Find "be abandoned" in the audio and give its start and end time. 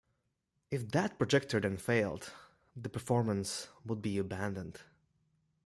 4.01-4.81